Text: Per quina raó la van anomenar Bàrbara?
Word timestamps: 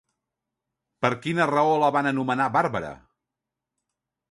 Per 1.05 1.11
quina 1.25 1.47
raó 1.51 1.77
la 1.85 1.91
van 1.97 2.11
anomenar 2.13 2.49
Bàrbara? 2.59 2.93